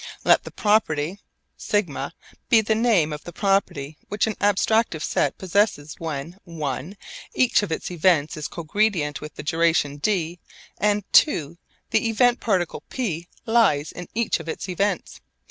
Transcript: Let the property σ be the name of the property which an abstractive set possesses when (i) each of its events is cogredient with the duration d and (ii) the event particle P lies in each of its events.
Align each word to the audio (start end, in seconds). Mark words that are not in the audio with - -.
Let 0.23 0.45
the 0.45 0.49
property 0.49 1.19
σ 1.59 2.09
be 2.49 2.61
the 2.61 2.73
name 2.73 3.13
of 3.13 3.23
the 3.23 3.31
property 3.31 3.99
which 4.09 4.25
an 4.25 4.33
abstractive 4.41 5.03
set 5.03 5.37
possesses 5.37 5.93
when 5.99 6.39
(i) 6.63 6.95
each 7.35 7.61
of 7.61 7.71
its 7.71 7.91
events 7.91 8.35
is 8.35 8.47
cogredient 8.47 9.21
with 9.21 9.35
the 9.35 9.43
duration 9.43 9.97
d 9.97 10.39
and 10.79 11.03
(ii) 11.27 11.57
the 11.91 12.09
event 12.09 12.39
particle 12.39 12.81
P 12.89 13.27
lies 13.45 13.91
in 13.91 14.07
each 14.15 14.39
of 14.39 14.49
its 14.49 14.67
events. 14.67 15.21